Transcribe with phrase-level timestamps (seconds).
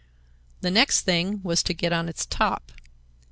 [0.61, 2.71] The next thing was to get on its top.